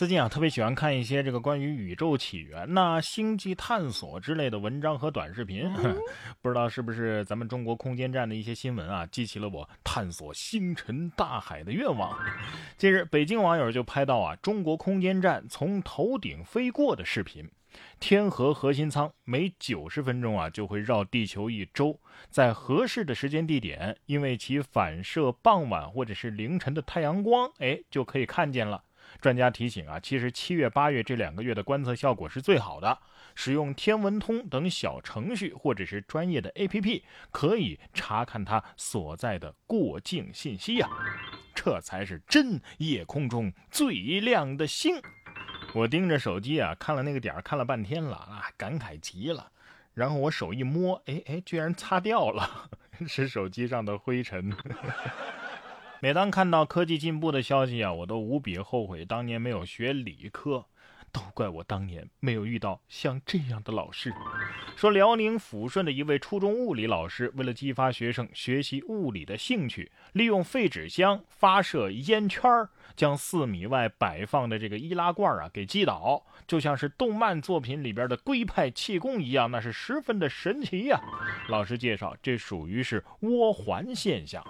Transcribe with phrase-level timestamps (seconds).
[0.00, 5.70] 最近啊，特别喜欢看一些这个关于宇宙起源呐、星际探索之类的文章和短视频。
[6.40, 12.18] 不知道是不是咱们中国空间站的一些新闻啊，激起了我探索星辰大海的愿望。
[12.78, 17.46] 近日，北京网友就拍到啊，中国空间站从头顶飞过的视频。
[17.98, 28.82] 天河核心舱每九十分钟啊就会绕地球一周，在合适的时间地点，因为其反射傍晚或者是凌晨的太阳光，哎，就可以看见了。
[29.20, 32.98] 专家提醒啊，其实七月、八月这两个月的观测效果是最好的。
[33.36, 40.88] 使用天文通等小程序或者是专业的 APP，可以查看它所在的过境信息呀。
[41.54, 45.00] 这才是真夜空中最亮的星。
[45.74, 49.52] 我盯着手机啊，看了那个点儿，看了半天了啊，感慨极了。
[49.94, 52.70] 然后我手一摸，哎哎，居然擦掉了，
[53.06, 54.52] 是手机上的灰尘。
[56.02, 60.64] 每当看到科技进步的消息啊，我都无比后悔当年没有学理科，
[61.12, 64.10] 都怪我当年没有遇到像这样的老师。
[64.76, 80.98] 说辽宁抚顺的一位初中物理老师，为了激发学生学习物理的兴趣，利用废纸箱发射烟圈儿，将四米外摆放的这个易拉罐啊给击倒，就像是动漫作品里边的龟派气功一样，那是十分的神奇呀。
[81.50, 84.42] 老师介绍，这属于是涡环现象。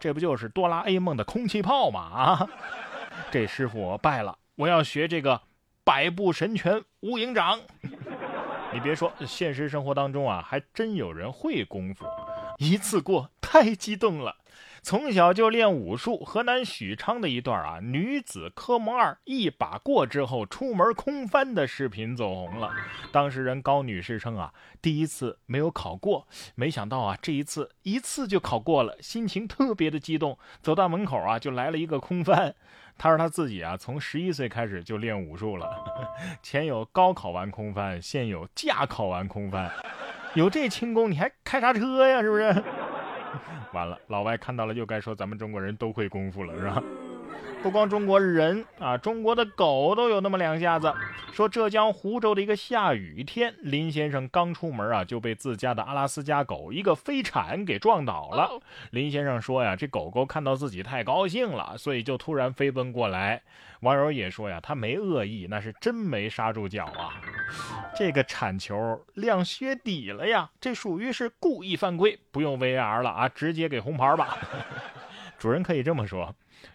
[0.00, 2.00] 这不就是哆啦 A 梦的空气炮吗？
[2.00, 2.48] 啊，
[3.30, 5.42] 这师傅我拜了，我要学这个
[5.84, 7.60] 百步神拳无影掌。
[8.72, 12.06] 你别说，现实生活当中啊，还真有人会功夫，
[12.58, 14.36] 一次过太激动了。
[14.82, 22.72] 从小就练武术，河南许昌的一段啊，女子科目二一把过之后出门空翻的视频走红了。
[23.12, 30.38] 当事人高女士称啊，第一次没有考过，没想到啊，这一次一次就考过了，心情特别的激动。
[30.62, 32.54] 走到门口啊，就来了一个空翻。
[32.96, 35.68] 她说她自己啊，从十一岁开始就练武术了，
[36.42, 39.70] 前有高考完空翻，现有驾考完空翻，
[40.34, 42.22] 有这轻功你还开啥车呀？
[42.22, 42.64] 是不是？
[43.72, 46.82] 完了，老外看到了又该说咱们中国人都会功夫了，是吧？
[47.62, 50.92] 不光中国人啊，中国的狗都有那么两下子。
[51.32, 58.60] 说浙江湖州的一个下雨天，林先生刚出门啊，就被自家的阿拉斯加狗一个飞铲给撞倒了。
[58.90, 63.42] 林先生说呀，这狗狗看到自己太高兴了，所以就突然飞奔过来。
[63.80, 67.20] 网友也说呀，他没恶意，那是真没刹住脚啊。
[67.94, 74.36] 这个铲球亮靴底了呀，这属于是故意犯规，不用 VAR 了啊，直接给红牌吧。
[75.40, 76.32] 主人可以这么说。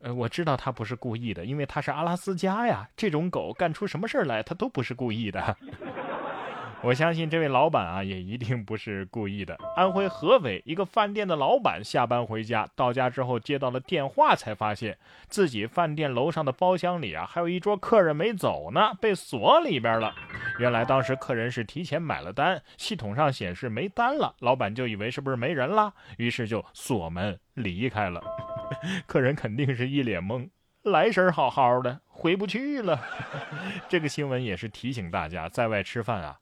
[0.00, 2.88] 呃，我知道他不是故意的，因为他是阿拉斯加呀。
[2.96, 5.56] 这种狗干出什么事儿来，他都不是故意的。
[6.82, 9.58] 我相信这位老板啊，也一定不是故意的。
[9.74, 14.96] 安徽合肥一个饭店的老板下班回家，到家之后接到了电话，才发现
[15.26, 20.14] 自己饭店楼上的包厢里啊，还有一桌客人没走呢，被锁里边了。
[20.58, 28.22] 原来当时客人是提前买了单，系统上显示没单了，老板就以为是不是没人了，于是就锁门离开了。
[29.06, 30.48] 客人肯定是一脸懵，
[30.82, 33.00] 来时好好的，回不去了。
[33.88, 36.38] 这个新闻也是提醒大家，在外吃饭啊，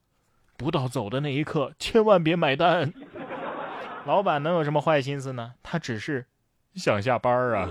[0.56, 2.92] 不到走的那一刻，千万别买单。
[4.06, 5.54] 老板能有什么坏心思呢？
[5.62, 6.26] 他只是
[6.74, 7.68] 想下班啊。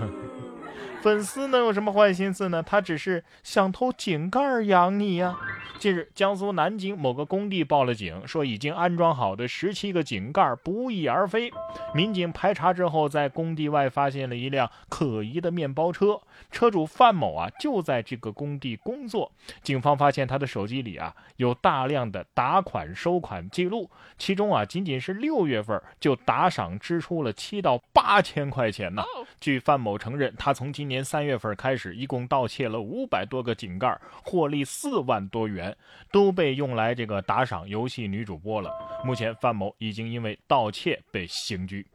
[1.00, 2.62] 粉丝能有什么坏心思呢？
[2.62, 5.36] 他只是想偷井盖养你呀。
[5.78, 11.52] 近日，江苏南京某个工地报了警，说已经安装好的十七个井盖不翼而飞。
[11.94, 16.18] 民警排查之后，在工地外发现了一辆可疑的面包车，
[16.50, 19.30] 车主范某啊就在这个工地工作。
[19.62, 29.02] 警方发现他的手机里啊有大量的打款收款记录，其中啊仅仅是六月份就打赏支出了七到八千块钱呢。
[29.38, 35.74] 据范某承认，他从今年三月份开始，一共盗窃了五百多个井盖，获利四万多元，元
[36.12, 38.70] 都被用来这个打赏游戏女主播了。
[39.04, 41.86] 目前，范某已经因为盗窃被刑拘。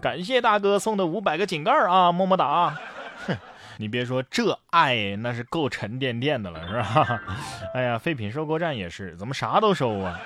[0.00, 2.78] 感谢大哥送的五百个井盖啊，么么哒！
[3.26, 3.36] 哼，
[3.78, 7.22] 你别说，这爱那是够沉甸甸的了，是吧？
[7.74, 10.20] 哎呀，废品收购站也是，怎么啥都收啊？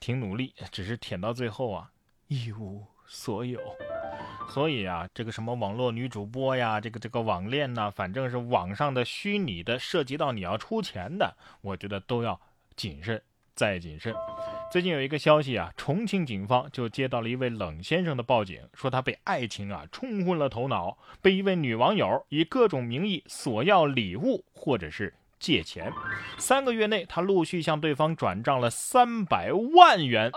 [0.00, 1.90] 挺努力，只是舔到最后啊，
[2.28, 3.58] 一无所有。
[4.48, 12.40] 所以啊，这个什么网络女主播呀，这个这个网恋呐，反正是网上的虚拟的，涉及到你要出钱的，我觉得都要
[12.74, 13.20] 谨慎
[13.54, 14.14] 再谨慎。
[14.72, 25.92] 最近有一个消息啊，重庆警方就接到了一位冷先生的报警，说他被爱情啊冲昏了头脑，被一位女网友以各种名义索要礼物或者是借钱。
[26.38, 30.32] 三个月内，他陆续向对方转账了三百万元。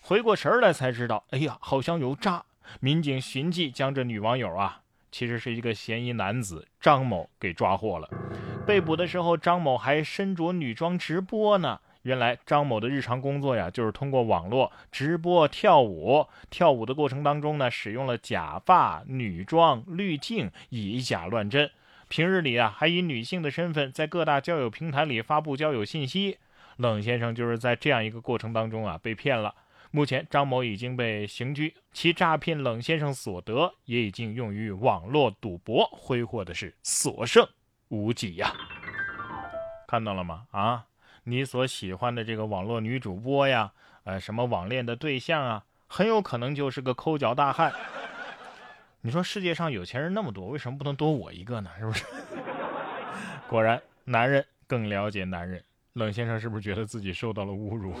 [0.00, 2.44] 回过神来才知道，哎呀，好像有诈。
[2.78, 8.08] 民警寻迹将这女网友啊，其实是一个嫌疑男子张某给抓获了。
[8.66, 11.80] 被捕的时候，张某还身着女装直播呢。
[12.02, 16.26] 原来张某的日常工作呀，就是通过网络直播跳舞。
[16.48, 21.70] 跳舞的过程当中呢，使用了假发、女装、滤镜，以假乱真。
[22.08, 26.38] 平日里啊，还以女性的身份在各大交友平台里发布交友信息。
[26.78, 29.54] 冷先生就是在这样一个过程当中啊被骗了。
[29.92, 37.48] 目前张某已经被刑拘，其诈骗冷先生所得也已经用于网络赌博，挥霍的是所剩
[37.88, 38.52] 无几呀。
[39.88, 40.46] 看到了吗？
[40.52, 40.86] 啊！
[41.24, 43.72] 你所喜欢的这个网络女主播呀，
[44.04, 47.72] 呃，什么网恋的对象啊，很有可能就是个抠脚大汉。
[49.00, 51.70] 你说世界上有钱人那么多，为什么不能多我一个呢？
[51.78, 52.04] 是不是？
[53.48, 55.64] 果然，男人更了解男人。
[55.94, 57.92] 冷先生是不是觉得自己受到了侮辱？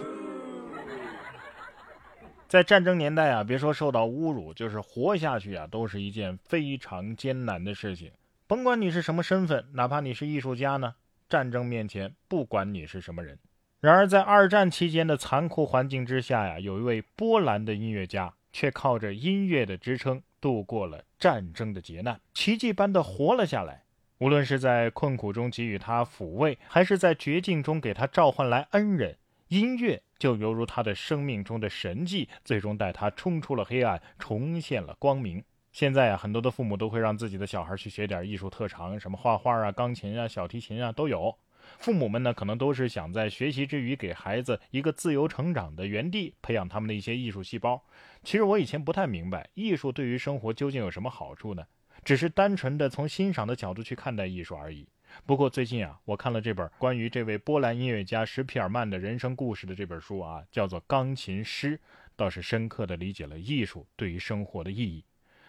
[2.50, 8.10] 在战争年代啊，别说受到侮辱，就是活下去啊，都是一件非常艰难的事情。
[8.48, 10.96] 甭管你是什么身份，哪怕你是艺术家呢。
[11.28, 13.38] 战争面前，不管你是什么人。
[13.78, 23.84] 然而，在二战期间的残酷环境之下呀，有一位波兰的音乐家，却靠着音乐的支撑，度过了战争的劫难，奇迹般的活了下来。
[24.18, 29.16] 无论是在困苦中给予他抚慰，还是在绝境中给他召唤来恩人，
[29.50, 35.42] 音乐就犹如他的生命中的神迹，最终带他冲出了黑暗，重现了光明。
[35.72, 41.36] 现在啊，很多的父母都会让自己的小孩去学点艺术特长，什么画画啊、钢琴啊、小提琴啊都有。
[41.78, 47.84] 父母们呢，可能都是想在学习之余给孩子一个自由成长的园地，培养他们的一些艺术细胞。
[48.22, 51.64] 其实我以前不太明白，艺术对于生活究竟有什么好处呢？
[52.04, 54.88] 只是单纯的从欣赏的角度去看待艺术而已。
[55.26, 61.76] 不过最近啊，我看了这本关于这位波兰音乐家施皮尔曼的人生故事的这本书啊，叫做《钢琴师》，
[62.16, 65.04] 倒是深刻的理解了艺术对于生活的意义。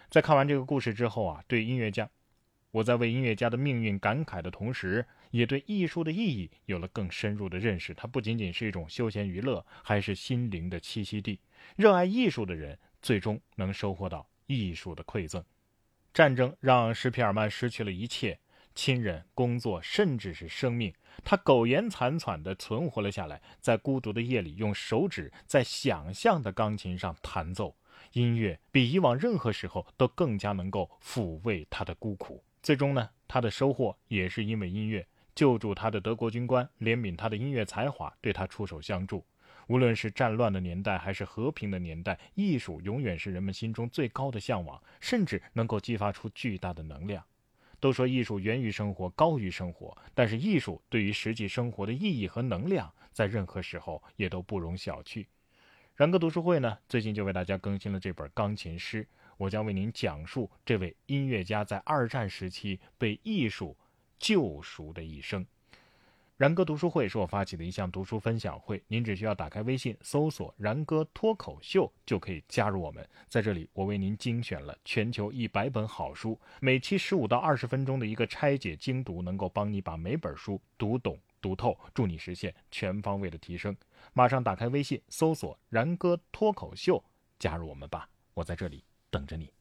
[0.08, 2.08] 在看完这个故事之后啊，对音乐家，
[2.70, 7.94] 我在为音乐家的命运感慨的同时，也对艺术的意义有了更深入的认识。
[7.94, 11.40] 它不仅仅是一种休闲娱乐，还是心灵的栖息地。
[11.76, 15.42] 热爱艺术的人，最终能收获到艺术的馈赠。
[16.12, 18.38] 战争让施皮尔曼失去了一切，
[18.74, 20.92] 亲人、工作，甚至是生命。
[21.24, 27.76] 他苟延残喘地存活了下来，在孤独的夜里，用手指在想象的钢琴上弹奏。
[28.12, 32.42] 音乐比以往任何时候都更加能够抚慰他的孤苦。
[32.62, 39.24] 最终呢，他的收获也是因为音乐救助他的德国军官，怜悯他的音乐才华，对他出手相助。
[39.68, 47.24] 无论是战乱的年代还是和平的年代，艺术永远是人们心中最高的向往，甚至能够激发出巨大的能量。
[47.82, 55.26] 都说艺术源于生活，高于生活，但是艺术对于实际生活的意义和能量，在任何时候也都不容小觑。
[55.96, 59.04] 然哥读书会呢，最近就为大家更新了这本钢琴诗，
[59.36, 63.76] 我将为您讲述这位音乐家在二战时期被艺术
[64.16, 65.44] 救赎的一生。
[66.36, 73.06] 然哥读书会是我发起的一项读书分享会，您只需要打开微信搜索“然哥脱口秀”就可以加入我们。
[73.28, 81.18] 在这里，我为您精选了全球一百本好书，每期十五到二十分钟的一个拆解精读，能够帮你把每本书读懂。
[81.40, 83.76] 读透，助你实现全方位的提升。
[84.12, 87.02] 马上打开微信，搜索“然哥脱口秀”，
[87.38, 88.08] 加入我们吧！
[88.34, 89.52] 我在这里等着你。